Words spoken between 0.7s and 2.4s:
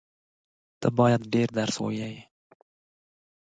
ته بايد ډېر درس ووایې.